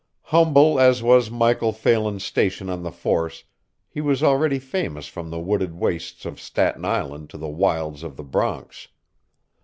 [0.23, 3.43] Humble as was Michael Phelan's station on the force,
[3.87, 8.17] he was already famous from the wooded wastes of Staten Island to the wilds of
[8.17, 8.87] the Bronx.